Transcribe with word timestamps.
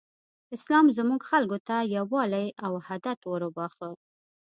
اسلام 0.55 0.85
زموږ 0.97 1.21
خلکو 1.31 1.57
ته 1.67 1.75
یووالی 1.95 2.47
او 2.65 2.73
حدت 2.87 3.19
وروباښه. 3.25 3.89